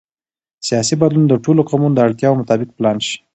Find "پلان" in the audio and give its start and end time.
2.77-2.97